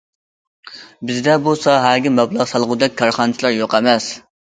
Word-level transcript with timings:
بىزدە 1.09 1.35
بۇ 1.47 1.53
ساھەگە 1.65 2.11
مەبلەغ 2.13 2.49
سالغۇدەك 2.53 2.95
كارخانىچىلار 3.03 3.55
يوق 3.59 3.77
ئەمەس. 3.81 4.09